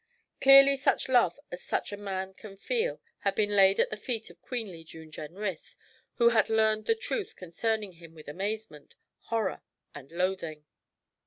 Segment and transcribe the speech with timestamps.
[0.41, 4.31] Clearly such love as such a man can feel had been laid at the feet
[4.31, 5.77] of queenly June Jenrys,
[6.15, 8.95] who had learned the truth concerning him with amazement,
[9.25, 9.61] horror,
[9.93, 10.65] and loathing.